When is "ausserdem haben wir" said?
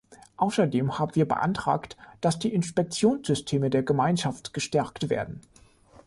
0.37-1.27